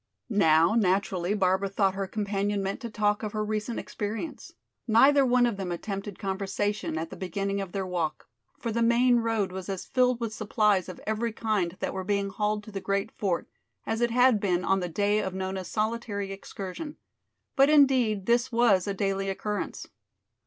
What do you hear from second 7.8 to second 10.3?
walk, for the main road was as filled